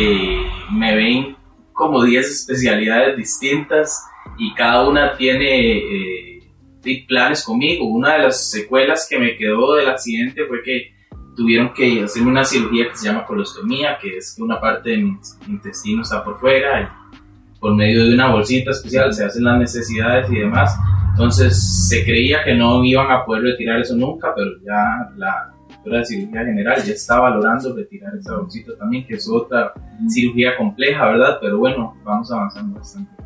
me 0.71 0.95
ven 0.95 1.37
como 1.73 2.05
10 2.05 2.27
especialidades 2.27 3.17
distintas 3.17 4.05
y 4.39 4.55
cada 4.55 4.89
una 4.89 5.17
tiene 5.17 5.79
eh, 5.79 7.05
planes 7.09 7.45
conmigo. 7.45 7.87
Una 7.87 8.15
de 8.15 8.19
las 8.25 8.51
secuelas 8.51 9.07
que 9.09 9.19
me 9.19 9.37
quedó 9.37 9.75
del 9.75 9.89
accidente 9.89 10.45
fue 10.47 10.63
que 10.63 10.95
tuvieron 11.37 11.73
que 11.73 12.03
hacerme 12.03 12.31
una 12.31 12.45
cirugía 12.45 12.89
que 12.91 12.97
se 12.97 13.07
llama 13.07 13.27
colostomía, 13.27 13.99
que 14.01 14.19
es 14.19 14.35
que 14.37 14.43
una 14.43 14.61
parte 14.61 14.91
de 14.91 14.99
mi 14.99 15.17
intestino 15.49 16.03
está 16.03 16.23
por 16.23 16.39
fuera 16.39 16.83
y 16.83 17.59
por 17.59 17.75
medio 17.75 18.05
de 18.05 18.15
una 18.15 18.31
bolsita 18.31 18.71
especial 18.71 19.13
se 19.13 19.25
hacen 19.25 19.45
las 19.45 19.59
necesidades 19.59 20.31
y 20.31 20.37
demás. 20.37 20.77
Entonces 21.11 21.89
se 21.89 22.05
creía 22.05 22.45
que 22.45 22.55
no 22.55 22.85
iban 22.85 23.11
a 23.11 23.25
poder 23.25 23.43
retirar 23.45 23.81
eso 23.81 23.97
nunca, 23.97 24.35
pero 24.35 24.51
ya 24.65 25.11
la 25.17 25.53
doctora 25.69 25.99
de 25.99 26.05
cirugía 26.05 26.45
general 26.45 26.83
ya 26.83 26.93
está 26.93 27.21
valorando 27.21 27.75
retirar 27.75 28.15
esa 28.17 28.37
bolsita 28.37 28.73
también, 28.77 29.07
que 29.07 29.15
es 29.15 29.29
otra 29.29 29.73
cirugía 30.09 30.57
compleja, 30.57 31.07
¿verdad? 31.07 31.39
Pero 31.41 31.59
bueno, 31.59 31.97
vamos 32.05 32.31
avanzando 32.31 32.79
bastante. 32.79 33.24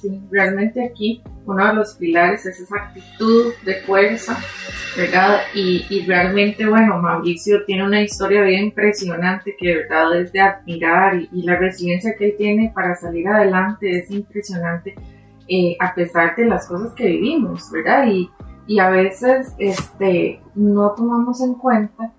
Sí, 0.00 0.20
realmente 0.30 0.84
aquí 0.84 1.22
uno 1.44 1.66
de 1.66 1.74
los 1.74 1.94
pilares 1.94 2.46
es 2.46 2.60
esa 2.60 2.76
actitud 2.76 3.52
de 3.64 3.74
fuerza, 3.82 4.38
¿verdad? 4.96 5.40
Y, 5.54 5.84
y 5.90 6.06
realmente, 6.06 6.66
bueno, 6.66 6.98
Mauricio 6.98 7.64
tiene 7.64 7.84
una 7.84 8.02
historia 8.02 8.42
bien 8.42 8.66
impresionante 8.66 9.56
que 9.58 9.68
de 9.68 9.76
verdad 9.78 10.20
es 10.20 10.32
de 10.32 10.40
admirar 10.40 11.16
y, 11.16 11.42
la 11.42 11.56
resiliencia 11.56 12.14
que 12.16 12.26
él 12.26 12.34
tiene 12.38 12.70
para 12.72 12.94
salir 12.94 13.26
adelante 13.26 13.90
es 13.90 14.10
impresionante 14.10 14.94
eh, 15.48 15.76
a 15.80 15.94
pesar 15.94 16.36
de 16.36 16.44
las 16.44 16.68
cosas 16.68 16.92
que 16.92 17.06
vivimos, 17.06 17.68
¿verdad? 17.72 18.06
Y, 18.06 18.30
y 18.68 18.78
a 18.78 18.90
veces 18.90 19.54
este, 19.58 20.40
no 20.54 20.92
tomamos 20.94 21.40
en 21.40 21.54
cuenta 21.54 22.12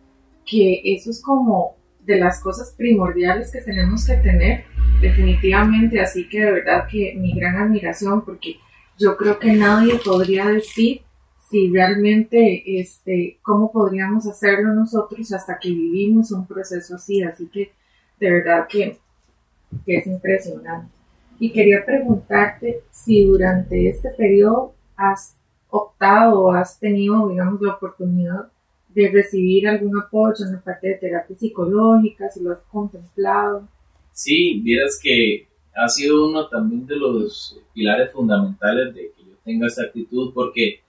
que 0.46 0.82
eso 0.84 1.12
es 1.12 1.22
como 1.22 1.79
de 2.10 2.20
las 2.20 2.40
cosas 2.40 2.74
primordiales 2.76 3.52
que 3.52 3.62
tenemos 3.62 4.04
que 4.04 4.16
tener 4.16 4.64
definitivamente, 5.00 6.00
así 6.02 6.28
que 6.28 6.40
de 6.40 6.52
verdad 6.52 6.88
que 6.90 7.14
mi 7.16 7.34
gran 7.34 7.56
admiración 7.58 8.26
porque 8.26 8.56
yo 8.98 9.16
creo 9.16 9.38
que 9.38 9.54
nadie 9.54 9.94
podría 10.04 10.48
decir 10.48 11.02
si 11.52 11.70
realmente, 11.72 12.80
este, 12.80 13.38
cómo 13.44 13.72
podríamos 13.72 14.26
hacerlo 14.26 14.74
nosotros 14.74 15.32
hasta 15.32 15.60
que 15.60 15.70
vivimos 15.70 16.32
un 16.32 16.48
proceso 16.48 16.96
así, 16.96 17.22
así 17.22 17.48
que 17.48 17.74
de 18.20 18.32
verdad 18.32 18.68
que, 18.68 18.98
que 19.86 19.98
es 19.98 20.08
impresionante. 20.08 20.92
Y 21.40 21.52
quería 21.52 21.86
preguntarte 21.86 22.82
si 22.92 23.24
durante 23.26 23.88
este 23.88 24.10
periodo 24.10 24.74
has 24.96 25.36
optado 25.70 26.40
o 26.40 26.52
has 26.52 26.80
tenido, 26.80 27.30
digamos, 27.30 27.62
la 27.62 27.74
oportunidad 27.74 28.50
de 28.90 29.10
recibir 29.10 29.68
algún 29.68 30.00
apoyo 30.00 30.46
en 30.46 30.54
la 30.54 30.62
parte 30.62 30.90
de 30.90 30.96
terapia 30.96 31.36
psicológica, 31.38 32.30
si 32.30 32.42
lo 32.42 32.54
has 32.54 32.60
contemplado. 32.72 33.68
Sí, 34.12 34.60
vieras 34.62 35.00
que 35.02 35.48
ha 35.76 35.88
sido 35.88 36.28
uno 36.28 36.48
también 36.48 36.86
de 36.86 36.96
los 36.96 37.58
pilares 37.74 38.12
fundamentales 38.12 38.94
de 38.94 39.12
que 39.16 39.24
yo 39.24 39.36
tenga 39.44 39.68
esa 39.68 39.84
actitud 39.84 40.32
porque, 40.34 40.82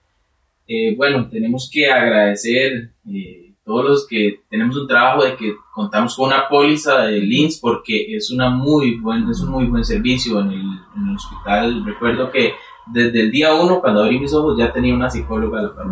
eh, 0.67 0.95
bueno, 0.97 1.29
tenemos 1.29 1.69
que 1.71 1.89
agradecer 1.89 2.89
eh, 3.09 3.53
todos 3.63 3.85
los 3.85 4.07
que 4.07 4.41
tenemos 4.49 4.75
un 4.75 4.87
trabajo 4.87 5.23
de 5.23 5.35
que 5.35 5.53
contamos 5.73 6.15
con 6.15 6.27
una 6.27 6.49
póliza 6.49 7.03
de 7.05 7.19
LINS 7.19 7.59
porque 7.59 8.15
es, 8.15 8.31
una 8.31 8.49
muy 8.49 8.99
buen, 8.99 9.29
es 9.29 9.39
un 9.41 9.51
muy 9.51 9.65
buen 9.67 9.85
servicio 9.85 10.41
en 10.41 10.51
el, 10.51 10.61
en 10.97 11.09
el 11.09 11.15
hospital. 11.15 11.85
Recuerdo 11.85 12.31
que 12.31 12.53
desde 12.87 13.21
el 13.21 13.31
día 13.31 13.53
uno, 13.53 13.81
cuando 13.81 14.03
abrí 14.03 14.19
mis 14.19 14.33
ojos, 14.33 14.57
ya 14.57 14.71
tenía 14.71 14.93
una 14.93 15.09
psicóloga 15.09 15.59
a 15.59 15.63
la 15.63 15.75
par 15.75 15.87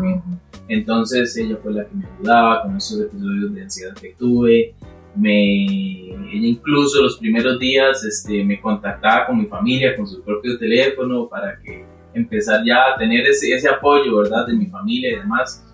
Entonces 0.67 1.35
ella 1.37 1.57
fue 1.61 1.73
la 1.73 1.85
que 1.85 1.95
me 1.95 2.05
ayudaba 2.05 2.63
con 2.63 2.77
esos 2.77 3.01
episodios 3.01 3.53
de 3.53 3.61
ansiedad 3.63 3.93
que 3.93 4.15
tuve 4.17 4.75
me, 5.15 5.65
ella 5.65 6.47
incluso 6.47 7.01
los 7.01 7.17
primeros 7.17 7.59
días 7.59 8.03
este, 8.03 8.43
me 8.43 8.59
contactaba 8.61 9.27
con 9.27 9.37
mi 9.37 9.45
familia, 9.45 9.95
con 9.95 10.07
su 10.07 10.23
propio 10.23 10.57
teléfono, 10.57 11.27
para 11.27 11.59
que 11.59 11.85
empezar 12.13 12.63
ya 12.65 12.93
a 12.93 12.97
tener 12.97 13.25
ese, 13.27 13.53
ese 13.53 13.69
apoyo, 13.69 14.17
¿verdad? 14.17 14.47
De 14.47 14.53
mi 14.53 14.67
familia 14.67 15.13
y 15.13 15.15
demás. 15.17 15.65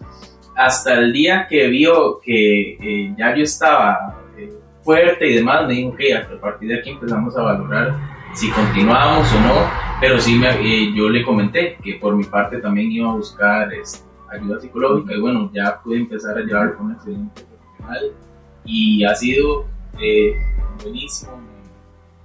Hasta 0.55 0.99
el 0.99 1.11
día 1.11 1.47
que 1.49 1.67
vio 1.67 2.19
que 2.21 2.77
eh, 2.81 3.15
ya 3.17 3.35
yo 3.35 3.43
estaba 3.43 4.23
eh, 4.37 4.53
fuerte 4.81 5.29
y 5.29 5.35
demás, 5.35 5.67
me 5.67 5.73
dijo 5.73 5.95
que 5.95 6.13
a 6.15 6.39
partir 6.39 6.69
de 6.69 6.79
aquí 6.79 6.91
empezamos 6.91 7.35
a 7.37 7.43
valorar 7.43 8.14
si 8.35 8.51
continuábamos 8.51 9.33
o 9.33 9.39
no, 9.39 9.71
pero 10.01 10.19
sí 10.19 10.37
me, 10.37 10.49
eh, 10.49 10.91
yo 10.93 11.09
le 11.09 11.23
comenté 11.23 11.77
que 11.81 11.95
por 11.95 12.15
mi 12.15 12.25
parte 12.25 12.57
también 12.57 12.91
iba 12.91 13.09
a 13.09 13.13
buscar 13.13 13.73
este, 13.73 14.05
ayuda 14.29 14.59
psicológica 14.59 15.13
y 15.13 15.21
bueno, 15.21 15.49
ya 15.53 15.81
pude 15.81 15.99
empezar 15.99 16.37
a 16.37 16.41
llevar 16.41 16.75
con 16.75 16.87
un 16.87 16.91
excelente 16.93 17.43
profesional 17.43 18.11
y 18.65 19.05
ha 19.05 19.15
sido 19.15 19.65
eh, 20.01 20.35
buenísimo, 20.83 21.37
me 21.37 21.45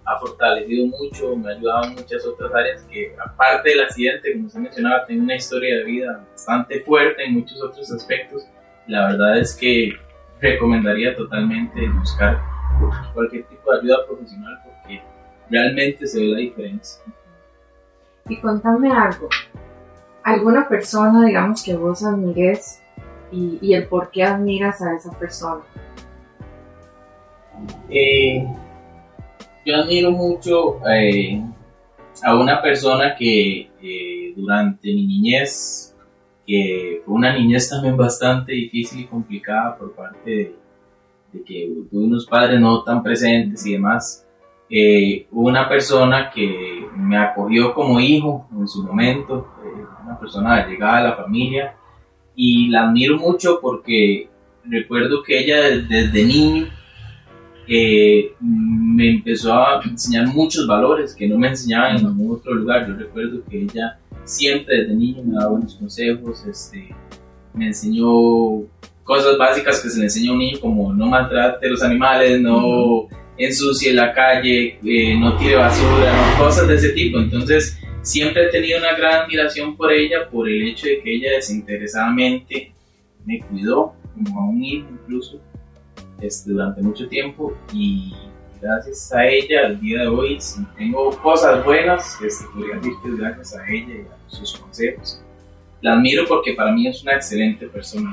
ha 0.04 0.18
fortalecido 0.18 0.86
mucho, 0.88 1.36
me 1.36 1.52
ha 1.52 1.56
ayudado 1.56 1.84
en 1.84 1.94
muchas 1.94 2.26
otras 2.26 2.52
áreas 2.52 2.82
que 2.90 3.14
aparte 3.24 3.70
del 3.70 3.80
accidente, 3.82 4.32
como 4.32 4.46
usted 4.46 4.60
mencionaba, 4.60 5.06
tengo 5.06 5.22
una 5.22 5.36
historia 5.36 5.76
de 5.76 5.84
vida 5.84 6.26
bastante 6.32 6.80
fuerte 6.80 7.24
en 7.24 7.34
muchos 7.34 7.62
otros 7.62 7.90
aspectos. 7.92 8.42
La 8.88 9.06
verdad 9.06 9.38
es 9.38 9.54
que 9.54 9.92
recomendaría 10.40 11.14
totalmente 11.14 11.88
buscar 11.90 12.42
cualquier 13.14 13.44
tipo 13.44 13.72
de 13.72 13.78
ayuda 13.78 14.06
profesional 14.08 14.60
realmente 15.50 16.06
se 16.06 16.20
ve 16.20 16.26
la 16.26 16.38
diferencia. 16.38 17.02
Y 18.28 18.40
contame 18.40 18.92
algo, 18.92 19.28
alguna 20.22 20.68
persona, 20.68 21.26
digamos, 21.26 21.62
que 21.62 21.74
vos 21.76 22.04
admires 22.04 22.80
y, 23.32 23.58
y 23.60 23.74
el 23.74 23.86
por 23.88 24.10
qué 24.10 24.22
admiras 24.22 24.80
a 24.82 24.94
esa 24.94 25.10
persona. 25.18 25.62
Eh, 27.88 28.46
yo 29.64 29.76
admiro 29.76 30.10
mucho 30.10 30.80
eh, 30.88 31.42
a 32.22 32.36
una 32.36 32.62
persona 32.62 33.14
que 33.16 33.70
eh, 33.82 34.32
durante 34.36 34.88
mi 34.88 35.06
niñez, 35.06 35.94
que 36.46 37.02
fue 37.04 37.14
una 37.14 37.36
niñez 37.36 37.68
también 37.68 37.96
bastante 37.96 38.52
difícil 38.52 39.00
y 39.00 39.06
complicada 39.06 39.76
por 39.76 39.92
parte 39.92 40.30
de, 40.30 41.44
que 41.44 41.70
tuve 41.90 42.04
unos 42.04 42.26
padres 42.26 42.60
no 42.60 42.82
tan 42.82 43.02
presentes 43.02 43.64
y 43.66 43.72
demás, 43.72 44.26
una 45.32 45.68
persona 45.68 46.30
que 46.30 46.86
me 46.96 47.18
acogió 47.18 47.74
como 47.74 47.98
hijo 47.98 48.46
en 48.56 48.68
su 48.68 48.84
momento, 48.84 49.48
una 50.04 50.18
persona 50.18 50.66
llegada 50.66 50.98
a 50.98 51.04
la 51.04 51.16
familia, 51.16 51.74
y 52.36 52.68
la 52.68 52.88
admiro 52.88 53.16
mucho 53.16 53.58
porque 53.60 54.28
recuerdo 54.64 55.22
que 55.22 55.40
ella 55.40 55.60
desde 55.88 56.24
niño 56.24 56.68
me 57.70 59.10
empezó 59.10 59.54
a 59.54 59.80
enseñar 59.84 60.26
muchos 60.28 60.66
valores 60.66 61.14
que 61.14 61.28
no 61.28 61.38
me 61.38 61.48
enseñaban 61.48 61.96
en 61.96 62.06
ningún 62.06 62.36
otro 62.36 62.54
lugar. 62.54 62.86
Yo 62.88 62.94
recuerdo 62.94 63.42
que 63.48 63.62
ella 63.62 63.98
siempre 64.24 64.78
desde 64.78 64.94
niño 64.94 65.22
me 65.24 65.34
daba 65.34 65.50
buenos 65.50 65.74
consejos, 65.76 66.44
este, 66.46 66.94
me 67.54 67.68
enseñó 67.68 68.64
cosas 69.04 69.36
básicas 69.38 69.80
que 69.80 69.88
se 69.88 69.98
le 69.98 70.04
enseña 70.04 70.30
a 70.30 70.32
un 70.34 70.38
niño 70.40 70.58
como 70.60 70.92
no 70.92 71.06
maltrate 71.06 71.68
los 71.68 71.82
animales, 71.82 72.40
no 72.40 73.08
ensucie 73.44 73.92
la 73.92 74.12
calle, 74.12 74.78
eh, 74.84 75.16
no 75.18 75.36
tire 75.38 75.56
basura, 75.56 76.12
cosas 76.38 76.68
de 76.68 76.74
ese 76.74 76.90
tipo. 76.90 77.18
Entonces 77.18 77.78
siempre 78.02 78.46
he 78.46 78.50
tenido 78.50 78.78
una 78.78 78.94
gran 78.94 79.22
admiración 79.22 79.76
por 79.76 79.92
ella, 79.92 80.28
por 80.30 80.48
el 80.48 80.62
hecho 80.68 80.86
de 80.86 81.00
que 81.00 81.14
ella 81.14 81.32
desinteresadamente 81.32 82.72
me 83.24 83.40
cuidó, 83.40 83.94
como 84.14 84.40
a 84.40 84.44
un 84.44 84.62
hijo 84.62 84.88
incluso 84.90 85.40
este, 86.20 86.50
durante 86.50 86.82
mucho 86.82 87.08
tiempo 87.08 87.56
y 87.72 88.14
gracias 88.60 89.12
a 89.12 89.26
ella 89.26 89.66
al 89.66 89.80
día 89.80 90.02
de 90.02 90.08
hoy, 90.08 90.40
si 90.40 90.62
tengo 90.76 91.10
cosas 91.22 91.64
buenas, 91.64 92.18
este, 92.22 92.44
podría 92.52 92.76
decir 92.76 92.92
gracias 93.16 93.56
a 93.56 93.66
ella 93.70 93.94
y 93.94 94.00
a 94.00 94.30
sus 94.30 94.58
consejos. 94.58 95.22
La 95.80 95.94
admiro 95.94 96.24
porque 96.28 96.52
para 96.52 96.72
mí 96.72 96.86
es 96.86 97.02
una 97.02 97.14
excelente 97.14 97.66
persona. 97.68 98.10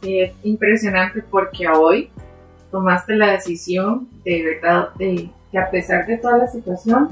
Sí, 0.00 0.20
es 0.20 0.32
impresionante 0.44 1.24
porque 1.28 1.66
hoy 1.66 2.08
tomaste 2.74 3.14
la 3.14 3.30
decisión 3.30 4.08
de 4.24 4.42
verdad 4.42 4.88
de 4.94 5.30
que 5.52 5.58
a 5.58 5.70
pesar 5.70 6.04
de 6.08 6.18
toda 6.18 6.38
la 6.38 6.48
situación, 6.48 7.10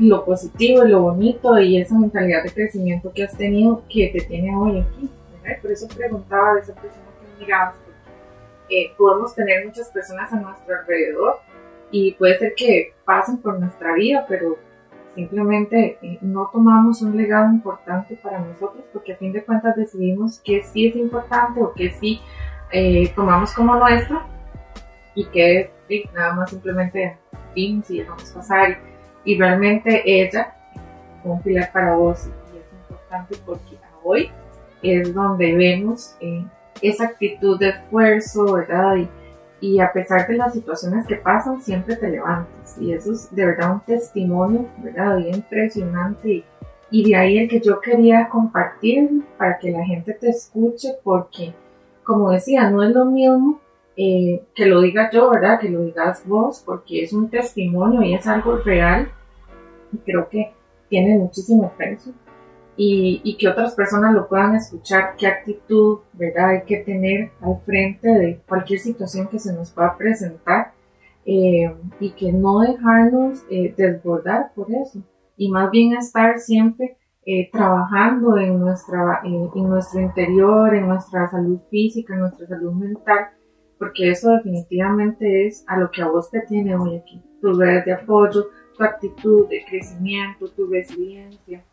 lo 0.00 0.24
positivo 0.24 0.84
y 0.84 0.88
lo 0.88 1.02
bonito 1.02 1.56
y 1.60 1.80
esa 1.80 1.96
mentalidad 1.96 2.42
de 2.42 2.50
crecimiento 2.50 3.12
que 3.14 3.22
has 3.22 3.36
tenido 3.36 3.84
que 3.88 4.08
te 4.08 4.20
tiene 4.22 4.52
hoy 4.56 4.80
aquí. 4.80 5.08
Por 5.62 5.70
eso 5.70 5.86
preguntaba 5.86 6.54
de 6.54 6.62
esa 6.62 6.74
persona 6.74 7.04
que 7.20 7.44
mirabas, 7.44 7.76
podemos 8.98 9.32
tener 9.32 9.64
muchas 9.64 9.90
personas 9.90 10.32
a 10.32 10.40
nuestro 10.40 10.74
alrededor 10.80 11.36
y 11.92 12.14
puede 12.14 12.40
ser 12.40 12.54
que 12.56 12.92
pasen 13.04 13.36
por 13.36 13.60
nuestra 13.60 13.94
vida, 13.94 14.26
pero 14.28 14.58
simplemente 15.14 15.98
eh, 16.02 16.18
no 16.20 16.50
tomamos 16.52 17.00
un 17.02 17.16
legado 17.16 17.48
importante 17.52 18.18
para 18.20 18.40
nosotros 18.40 18.84
porque 18.92 19.12
a 19.12 19.16
fin 19.16 19.32
de 19.32 19.44
cuentas 19.44 19.76
decidimos 19.76 20.40
que 20.40 20.64
sí 20.64 20.88
es 20.88 20.96
importante 20.96 21.62
o 21.62 21.72
que 21.74 21.92
sí 21.92 22.20
eh, 22.72 23.12
tomamos 23.14 23.52
como 23.52 23.76
nuestro 23.76 24.20
y 25.14 25.24
que 25.26 25.70
nada 26.14 26.34
más 26.34 26.50
simplemente 26.50 27.16
vimos 27.54 27.90
y 27.90 27.98
dejamos 27.98 28.30
pasar 28.30 28.78
y, 29.24 29.38
realmente 29.38 30.02
ella 30.04 30.54
fue 31.22 31.32
un 31.32 31.42
pilar 31.42 31.70
para 31.72 31.94
vos 31.94 32.26
y 32.26 32.58
es 32.58 32.64
importante 32.88 33.36
porque 33.44 33.78
hoy 34.02 34.30
es 34.82 35.12
donde 35.12 35.54
vemos 35.54 36.16
eh, 36.20 36.44
esa 36.80 37.04
actitud 37.04 37.58
de 37.58 37.70
esfuerzo, 37.70 38.54
¿verdad? 38.54 38.96
Y, 38.96 39.08
y 39.60 39.80
a 39.80 39.92
pesar 39.92 40.26
de 40.26 40.36
las 40.36 40.54
situaciones 40.54 41.06
que 41.06 41.16
pasan, 41.16 41.60
siempre 41.60 41.96
te 41.96 42.08
levantas. 42.08 42.78
Y 42.80 42.94
eso 42.94 43.12
es 43.12 43.34
de 43.34 43.44
verdad 43.44 43.74
un 43.74 43.80
testimonio, 43.80 44.66
¿verdad? 44.78 45.18
Bien 45.18 45.34
impresionante. 45.34 46.28
Y, 46.30 46.44
y 46.90 47.10
de 47.10 47.16
ahí 47.16 47.38
el 47.38 47.48
que 47.48 47.60
yo 47.60 47.78
quería 47.80 48.28
compartir 48.30 49.22
para 49.36 49.58
que 49.58 49.70
la 49.70 49.84
gente 49.84 50.14
te 50.14 50.30
escuche, 50.30 50.94
porque, 51.04 51.52
como 52.04 52.30
decía, 52.30 52.70
no 52.70 52.82
es 52.82 52.94
lo 52.94 53.04
mismo 53.04 53.60
eh, 54.02 54.42
que 54.54 54.66
lo 54.66 54.80
diga 54.80 55.10
yo, 55.10 55.30
¿verdad? 55.30 55.60
Que 55.60 55.68
lo 55.68 55.82
digas 55.82 56.26
vos, 56.26 56.62
porque 56.64 57.02
es 57.02 57.12
un 57.12 57.28
testimonio 57.28 58.02
y 58.02 58.14
es 58.14 58.26
algo 58.26 58.56
real. 58.56 59.10
Y 59.92 59.98
creo 59.98 60.28
que 60.28 60.52
tiene 60.88 61.18
muchísimo 61.18 61.72
peso 61.76 62.12
y, 62.82 63.36
que 63.38 63.48
otras 63.48 63.74
personas 63.74 64.14
lo 64.14 64.26
puedan 64.26 64.54
escuchar, 64.54 65.14
qué 65.18 65.26
actitud, 65.26 65.98
¿verdad? 66.14 66.50
Hay 66.50 66.62
que 66.62 66.78
tener 66.78 67.30
al 67.42 67.58
frente 67.66 68.08
de 68.08 68.40
cualquier 68.48 68.80
situación 68.80 69.28
que 69.28 69.38
se 69.38 69.52
nos 69.52 69.70
pueda 69.70 69.98
presentar 69.98 70.72
eh, 71.26 71.70
y 71.98 72.12
que 72.12 72.32
no 72.32 72.60
dejarnos 72.60 73.44
eh, 73.50 73.74
desbordar 73.76 74.52
por 74.54 74.72
eso 74.72 75.02
y 75.36 75.50
más 75.50 75.70
bien 75.70 75.92
estar 75.92 76.38
siempre 76.38 76.96
eh, 77.26 77.50
trabajando 77.52 78.38
en, 78.38 78.58
nuestra, 78.58 79.20
en 79.24 79.50
nuestro 79.68 80.00
interior, 80.00 80.74
en 80.74 80.88
nuestra 80.88 81.28
salud 81.28 81.58
física, 81.70 82.14
en 82.14 82.20
nuestra 82.20 82.46
salud 82.46 82.72
mental, 82.72 83.28
porque 83.80 84.10
eso 84.10 84.30
definitivamente 84.32 85.46
es 85.46 85.64
a 85.66 85.78
lo 85.78 85.90
que 85.90 86.02
a 86.02 86.08
vos 86.08 86.30
te 86.30 86.42
tiene 86.42 86.76
hoy 86.76 86.98
aquí, 86.98 87.20
tu 87.40 87.54
red 87.54 87.82
de 87.86 87.94
apoyo, 87.94 88.50
tu 88.76 88.84
actitud 88.84 89.48
de 89.48 89.64
crecimiento, 89.64 90.48
tu 90.48 90.66
resiliencia, 90.66 91.64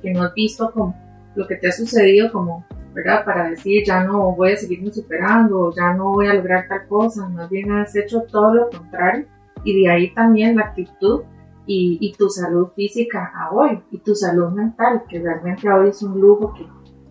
que 0.00 0.12
no 0.12 0.22
has 0.22 0.32
visto 0.34 0.70
como 0.70 0.94
lo 1.34 1.44
que 1.48 1.56
te 1.56 1.66
ha 1.66 1.72
sucedido 1.72 2.30
como, 2.30 2.64
¿verdad? 2.94 3.24
Para 3.24 3.50
decir, 3.50 3.82
ya 3.84 4.04
no 4.04 4.32
voy 4.36 4.52
a 4.52 4.56
seguirme 4.56 4.92
superando, 4.92 5.74
ya 5.74 5.92
no 5.92 6.12
voy 6.12 6.28
a 6.28 6.34
lograr 6.34 6.68
tal 6.68 6.86
cosa, 6.86 7.28
más 7.28 7.50
bien 7.50 7.72
has 7.72 7.96
hecho 7.96 8.22
todo 8.30 8.54
lo 8.54 8.70
contrario 8.70 9.26
y 9.64 9.82
de 9.82 9.90
ahí 9.90 10.14
también 10.14 10.54
la 10.54 10.66
actitud 10.66 11.22
y, 11.66 11.98
y 12.00 12.12
tu 12.12 12.28
salud 12.28 12.68
física 12.76 13.32
a 13.34 13.52
hoy 13.52 13.82
y 13.90 13.98
tu 13.98 14.14
salud 14.14 14.52
mental, 14.52 15.02
que 15.08 15.18
realmente 15.18 15.68
hoy 15.68 15.88
es 15.88 16.00
un 16.00 16.20
lujo 16.20 16.54
que, 16.54 16.64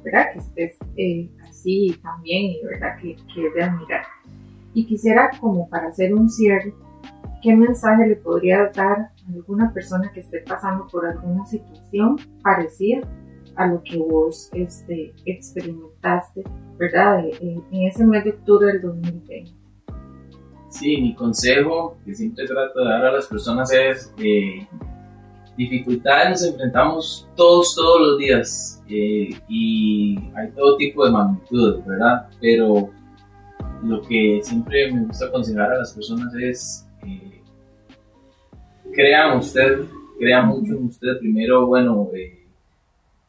¿verdad? 0.05 0.31
Que 0.31 0.39
estés 0.39 0.77
eh, 0.95 1.29
así 1.63 1.96
también 2.01 2.51
y, 2.51 2.63
¿verdad? 2.63 2.98
Que, 3.01 3.15
que 3.34 3.48
es 3.48 3.53
de 3.53 3.63
admirar. 3.63 4.05
Y 4.74 4.86
quisiera 4.86 5.32
como 5.39 5.70
para 5.70 5.88
hacer 5.88 6.13
un 6.13 6.29
cierre, 6.29 6.74
¿qué 7.41 7.55
mensaje 7.55 8.08
le 8.08 8.15
podrías 8.17 8.75
dar 8.75 8.98
a 9.00 9.34
alguna 9.34 9.72
persona 9.74 10.12
que 10.12 10.20
esté 10.20 10.41
pasando 10.41 10.88
por 10.88 11.05
alguna 11.05 11.46
situación 11.46 12.17
parecida 12.41 13.08
a 13.55 13.67
lo 13.67 13.82
que 13.84 13.98
vos 13.98 14.50
este, 14.53 15.13
experimentaste, 15.25 16.43
¿verdad? 16.77 17.24
En, 17.39 17.63
ese 17.72 18.03
mes 18.05 18.24
de 18.24 18.32
octubre 18.32 18.67
del 18.67 18.82
2020. 18.82 19.51
Sí, 20.70 21.00
mi 21.00 21.13
consejo 21.13 21.98
que 22.03 22.15
siempre 22.15 22.48
trato 22.48 22.79
de 22.79 22.89
dar 22.89 23.05
a 23.05 23.12
las 23.12 23.27
personas 23.27 23.72
es 23.72 24.12
eh, 24.17 24.67
dificultades 25.57 26.29
nos 26.29 26.43
enfrentamos 26.45 27.27
todos, 27.36 27.75
todos 27.75 28.01
los 28.01 28.17
días 28.17 28.83
eh, 28.89 29.29
y 29.48 30.17
hay 30.36 30.50
todo 30.55 30.77
tipo 30.77 31.05
de 31.05 31.12
magnitudes, 31.12 31.86
¿verdad? 31.86 32.27
Pero 32.41 32.89
lo 33.83 34.01
que 34.01 34.39
siempre 34.43 34.91
me 34.91 35.05
gusta 35.05 35.25
aconsejar 35.25 35.72
a 35.72 35.77
las 35.79 35.93
personas 35.93 36.33
es 36.36 36.88
crean 38.93 39.38
usted, 39.38 39.79
crea 40.19 40.43
mucho 40.43 40.74
en 40.74 40.86
usted. 40.86 41.17
Primero, 41.19 41.67
bueno, 41.67 42.10
eh, 42.15 42.45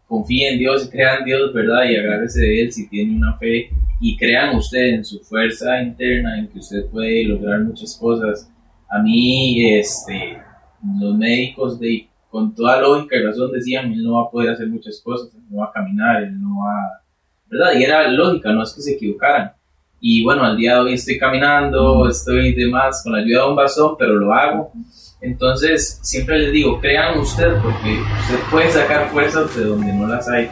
confíe 0.06 0.52
en 0.52 0.58
Dios, 0.58 0.88
crea 0.90 1.16
en 1.18 1.24
Dios, 1.24 1.52
¿verdad? 1.52 1.84
Y 1.90 1.96
agradece 1.96 2.40
de 2.40 2.62
Él 2.62 2.72
si 2.72 2.88
tiene 2.88 3.16
una 3.16 3.36
fe. 3.38 3.70
Y 4.00 4.16
crean 4.16 4.56
usted 4.56 4.94
en 4.94 5.04
su 5.04 5.20
fuerza 5.20 5.82
interna, 5.82 6.38
en 6.38 6.48
que 6.48 6.58
usted 6.58 6.86
puede 6.86 7.24
lograr 7.24 7.60
muchas 7.60 7.96
cosas. 7.96 8.50
A 8.88 9.00
mí, 9.00 9.64
este, 9.78 10.38
los 11.00 11.16
médicos 11.16 11.80
de, 11.80 12.08
con 12.34 12.52
toda 12.52 12.80
lógica 12.80 13.14
y 13.14 13.22
razón 13.22 13.52
decían, 13.52 13.92
él 13.92 14.02
no 14.02 14.14
va 14.14 14.24
a 14.24 14.28
poder 14.28 14.50
hacer 14.50 14.66
muchas 14.66 15.00
cosas, 15.04 15.30
no 15.48 15.58
va 15.58 15.66
a 15.66 15.72
caminar, 15.72 16.24
él 16.24 16.42
no 16.42 16.58
va, 16.58 17.00
¿verdad? 17.46 17.78
Y 17.78 17.84
era 17.84 18.08
lógica, 18.08 18.52
no 18.52 18.64
es 18.64 18.72
que 18.72 18.82
se 18.82 18.94
equivocaran. 18.94 19.52
Y 20.00 20.24
bueno, 20.24 20.42
al 20.42 20.56
día 20.56 20.74
de 20.74 20.80
hoy 20.80 20.94
estoy 20.94 21.16
caminando, 21.16 22.08
estoy 22.08 22.52
demás 22.52 23.04
con 23.04 23.12
la 23.12 23.20
ayuda 23.20 23.44
de 23.44 23.50
un 23.50 23.54
bastón, 23.54 23.94
pero 23.96 24.16
lo 24.16 24.34
hago. 24.34 24.72
Entonces, 25.20 26.00
siempre 26.02 26.40
les 26.40 26.52
digo, 26.52 26.80
crean 26.80 27.20
usted, 27.20 27.52
porque 27.62 28.00
usted 28.22 28.38
puede 28.50 28.68
sacar 28.72 29.10
fuerzas 29.10 29.54
de 29.54 29.66
donde 29.66 29.92
no 29.92 30.08
las 30.08 30.28
hay. 30.28 30.50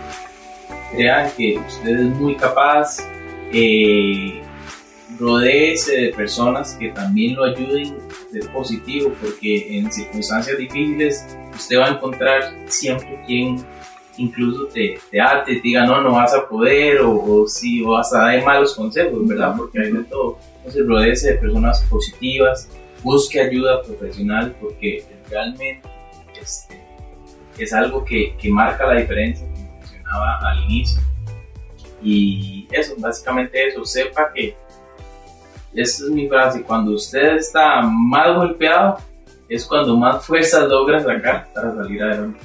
Crean 0.92 1.30
que 1.36 1.58
usted 1.58 1.98
es 1.98 2.16
muy 2.16 2.36
capaz, 2.36 2.98
eh, 3.52 4.40
rodeese 5.18 6.00
de 6.00 6.08
personas 6.10 6.76
que 6.78 6.90
también 6.90 7.34
lo 7.34 7.42
ayuden 7.42 7.96
positivo, 8.52 9.12
porque 9.20 9.78
en 9.78 9.92
circunstancias 9.92 10.58
difíciles 10.58 11.26
usted 11.54 11.78
va 11.78 11.86
a 11.86 11.90
encontrar 11.90 12.54
siempre 12.66 13.22
quien 13.26 13.64
incluso 14.16 14.66
te, 14.66 14.98
te 15.10 15.20
ate, 15.20 15.56
te 15.56 15.60
diga 15.60 15.86
no, 15.86 16.00
no 16.00 16.12
vas 16.12 16.34
a 16.34 16.48
poder, 16.48 17.00
o, 17.00 17.12
o 17.12 17.46
sí, 17.46 17.82
o 17.82 17.96
hasta 17.96 18.18
dar 18.18 18.44
malos 18.44 18.74
consejos, 18.74 19.26
¿verdad? 19.26 19.54
Porque 19.56 19.80
hay 19.80 19.92
de 19.92 20.04
todo. 20.04 20.38
Entonces, 20.58 20.86
rodeese 20.86 21.32
de 21.32 21.38
personas 21.38 21.82
positivas, 21.90 22.68
busque 23.02 23.40
ayuda 23.40 23.82
profesional 23.82 24.54
porque 24.60 25.04
realmente 25.28 25.82
este, 26.40 26.80
es 27.58 27.72
algo 27.72 28.04
que, 28.04 28.36
que, 28.36 28.48
marca 28.50 28.86
la 28.86 29.00
diferencia, 29.00 29.46
como 29.46 29.78
mencionaba 29.78 30.38
al 30.40 30.64
inicio. 30.64 31.00
Y 32.02 32.66
eso, 32.70 32.94
básicamente 32.98 33.68
eso, 33.68 33.84
sepa 33.84 34.32
que, 34.32 34.56
esta 35.74 36.04
es 36.04 36.10
mi 36.10 36.28
frase, 36.28 36.62
cuando 36.62 36.92
usted 36.92 37.36
está 37.36 37.82
más 37.82 38.36
golpeado, 38.36 38.98
es 39.48 39.66
cuando 39.66 39.96
más 39.96 40.24
fuerza 40.24 40.66
logra 40.66 41.00
sacar 41.00 41.48
para 41.54 41.74
salir 41.74 42.02
adelante. 42.02 42.40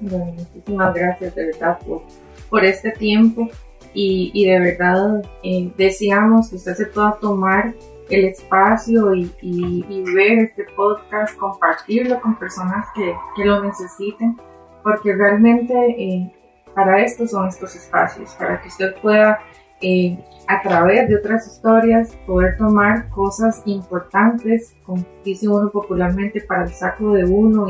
Bueno, 0.00 0.26
muchísimas 0.26 0.94
gracias 0.94 1.34
de 1.34 1.46
verdad 1.46 1.78
por, 1.86 2.02
por 2.50 2.64
este 2.64 2.90
tiempo 2.92 3.48
y, 3.94 4.30
y 4.34 4.46
de 4.46 4.60
verdad 4.60 5.22
eh, 5.42 5.72
deseamos 5.76 6.50
que 6.50 6.56
usted 6.56 6.74
se 6.74 6.86
pueda 6.86 7.16
tomar 7.20 7.74
el 8.10 8.24
espacio 8.26 9.14
y, 9.14 10.04
ver 10.14 10.38
este 10.38 10.64
podcast, 10.76 11.36
compartirlo 11.36 12.20
con 12.20 12.38
personas 12.38 12.86
que, 12.94 13.14
lo 13.44 13.62
necesiten, 13.62 14.36
porque 14.82 15.14
realmente 15.14 15.74
eh, 15.74 16.32
para 16.74 17.02
esto 17.02 17.26
son 17.26 17.48
estos 17.48 17.74
espacios, 17.74 18.34
para 18.38 18.60
que 18.60 18.68
usted 18.68 18.94
pueda 19.00 19.40
eh, 19.80 20.18
a 20.48 20.62
través 20.62 21.08
de 21.08 21.16
otras 21.16 21.46
historias 21.46 22.16
poder 22.26 22.56
tomar 22.56 23.10
cosas 23.10 23.62
importantes, 23.66 24.74
como 24.84 25.04
dice 25.24 25.48
uno 25.48 25.70
popularmente, 25.70 26.40
para 26.40 26.64
el 26.64 26.70
saco 26.70 27.12
de 27.12 27.24
uno 27.24 27.66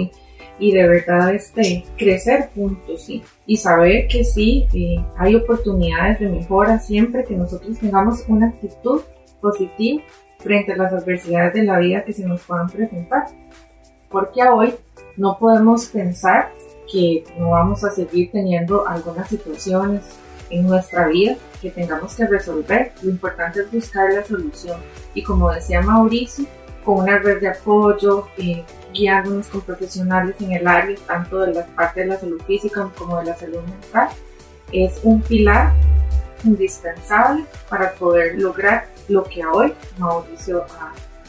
y, 0.58 0.72
de 0.72 0.88
verdad 0.88 1.34
este, 1.34 1.84
crecer 1.96 2.50
juntos 2.54 3.10
y 3.46 3.56
saber 3.56 4.08
que 4.08 4.24
sí, 4.24 4.66
eh, 4.74 4.96
hay 5.16 5.34
oportunidades 5.34 6.20
de 6.20 6.28
mejora 6.28 6.78
siempre 6.78 7.24
que 7.24 7.34
nosotros 7.34 7.78
tengamos 7.78 8.24
una 8.28 8.48
actitud 8.48 9.02
positiva 9.40 10.02
frente 10.38 10.72
a 10.72 10.76
las 10.76 10.92
adversidades 10.92 11.54
de 11.54 11.64
la 11.64 11.78
vida 11.78 12.04
que 12.04 12.12
se 12.12 12.26
nos 12.26 12.42
puedan 12.42 12.68
presentar. 12.68 13.26
Porque 14.10 14.42
hoy 14.44 14.74
no 15.16 15.38
podemos 15.38 15.86
pensar 15.86 16.52
que 16.90 17.24
no 17.38 17.50
vamos 17.50 17.82
a 17.84 17.90
seguir 17.90 18.30
teniendo 18.30 18.86
algunas 18.86 19.28
situaciones 19.28 20.02
en 20.50 20.66
nuestra 20.66 21.08
vida 21.08 21.36
que 21.60 21.70
tengamos 21.70 22.14
que 22.14 22.26
resolver. 22.26 22.92
Lo 23.02 23.10
importante 23.10 23.60
es 23.60 23.70
buscar 23.70 24.12
la 24.12 24.24
solución. 24.24 24.80
Y 25.14 25.22
como 25.22 25.52
decía 25.52 25.80
Mauricio, 25.80 26.46
con 26.84 27.00
una 27.00 27.18
red 27.18 27.40
de 27.40 27.48
apoyo, 27.48 28.28
eh, 28.38 28.64
guiándonos 28.94 29.48
con 29.48 29.60
profesionales 29.62 30.36
en 30.40 30.52
el 30.52 30.66
área, 30.66 30.96
tanto 31.06 31.40
de 31.40 31.54
la 31.54 31.66
parte 31.66 32.00
de 32.00 32.06
la 32.06 32.18
salud 32.18 32.40
física 32.46 32.88
como 32.96 33.18
de 33.18 33.26
la 33.26 33.36
salud 33.36 33.60
mental, 33.62 34.08
es 34.72 35.00
un 35.02 35.20
pilar 35.22 35.72
indispensable 36.44 37.44
para 37.68 37.92
poder 37.94 38.38
lograr 38.40 38.86
lo 39.08 39.24
que 39.24 39.44
hoy 39.44 39.74
Mauricio 39.98 40.64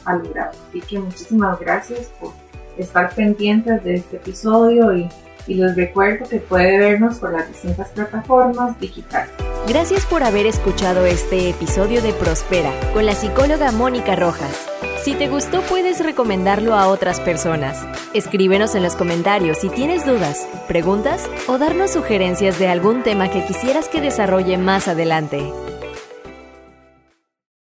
ha, 0.05 0.15
logrado. 0.15 0.51
Así 0.69 0.81
que 0.81 0.99
muchísimas 0.99 1.59
gracias 1.59 2.07
por 2.19 2.31
estar 2.77 3.13
pendientes 3.13 3.83
de 3.83 3.95
este 3.95 4.17
episodio 4.17 4.95
y, 4.95 5.09
y 5.47 5.55
les 5.55 5.75
recuerdo 5.75 6.27
que 6.27 6.39
puede 6.39 6.77
vernos 6.77 7.17
por 7.19 7.33
las 7.33 7.47
distintas 7.47 7.89
plataformas 7.89 8.79
digitales. 8.79 9.31
Gracias 9.67 10.05
por 10.05 10.23
haber 10.23 10.45
escuchado 10.45 11.05
este 11.05 11.49
episodio 11.49 12.01
de 12.01 12.13
Prospera 12.13 12.71
con 12.93 13.05
la 13.05 13.15
psicóloga 13.15 13.71
Mónica 13.71 14.15
Rojas. 14.15 14.67
Si 15.03 15.13
te 15.13 15.29
gustó 15.29 15.61
puedes 15.61 16.03
recomendarlo 16.03 16.75
a 16.75 16.87
otras 16.87 17.19
personas. 17.19 17.85
Escríbenos 18.13 18.75
en 18.75 18.83
los 18.83 18.95
comentarios 18.95 19.59
si 19.59 19.69
tienes 19.69 20.05
dudas, 20.05 20.47
preguntas 20.67 21.29
o 21.47 21.57
darnos 21.57 21.91
sugerencias 21.91 22.59
de 22.59 22.67
algún 22.67 23.03
tema 23.03 23.29
que 23.29 23.45
quisieras 23.45 23.87
que 23.87 24.01
desarrolle 24.01 24.57
más 24.57 24.87
adelante. 24.87 25.51